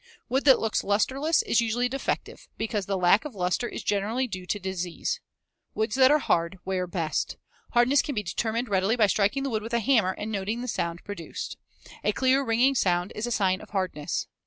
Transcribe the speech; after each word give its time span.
Wood 0.29 0.45
that 0.45 0.59
looks 0.59 0.83
lusterless 0.83 1.43
is 1.43 1.61
usually 1.61 1.87
defective, 1.87 2.47
because 2.57 2.87
the 2.87 2.97
lack 2.97 3.23
of 3.23 3.35
luster 3.35 3.67
is 3.67 3.83
generally 3.83 4.25
due 4.27 4.47
to 4.47 4.57
disease. 4.57 5.19
Woods 5.75 5.93
that 5.95 6.09
are 6.09 6.17
hard 6.17 6.57
wear 6.65 6.87
best. 6.87 7.37
Hardness 7.73 8.01
can 8.01 8.15
be 8.15 8.23
determined 8.23 8.67
readily 8.67 8.95
by 8.95 9.05
striking 9.05 9.43
the 9.43 9.51
wood 9.51 9.61
with 9.61 9.75
a 9.75 9.79
hammer 9.79 10.13
and 10.13 10.31
noting 10.31 10.61
the 10.61 10.67
sound 10.67 11.03
produced. 11.03 11.55
A 12.03 12.13
clear, 12.13 12.43
ringing 12.43 12.73
sound 12.73 13.11
is 13.13 13.27
a 13.27 13.31
sign 13.31 13.61
of 13.61 13.69
hardness. 13.69 14.25